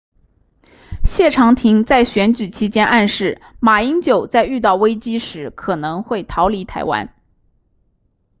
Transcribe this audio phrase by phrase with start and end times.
[1.05, 7.13] 谢长廷在选举期间暗示马英九在遇到危机时可能会逃离台湾